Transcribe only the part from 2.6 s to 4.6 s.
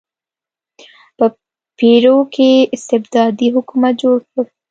استبدادي حکومت جوړ کړ.